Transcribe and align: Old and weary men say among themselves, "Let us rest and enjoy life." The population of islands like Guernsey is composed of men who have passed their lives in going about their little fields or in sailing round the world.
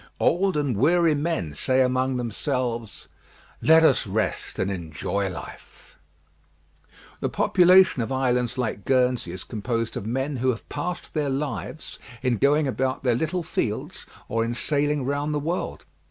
Old 0.19 0.57
and 0.57 0.75
weary 0.75 1.13
men 1.13 1.53
say 1.53 1.83
among 1.83 2.17
themselves, 2.17 3.07
"Let 3.61 3.83
us 3.83 4.07
rest 4.07 4.57
and 4.57 4.71
enjoy 4.71 5.29
life." 5.29 5.95
The 7.19 7.29
population 7.29 8.01
of 8.01 8.11
islands 8.11 8.57
like 8.57 8.83
Guernsey 8.83 9.31
is 9.31 9.43
composed 9.43 9.95
of 9.95 10.07
men 10.07 10.37
who 10.37 10.49
have 10.49 10.67
passed 10.69 11.13
their 11.13 11.29
lives 11.29 11.99
in 12.23 12.37
going 12.37 12.67
about 12.67 13.03
their 13.03 13.13
little 13.13 13.43
fields 13.43 14.07
or 14.27 14.43
in 14.43 14.55
sailing 14.55 15.05
round 15.05 15.35
the 15.35 15.39
world. 15.39 15.85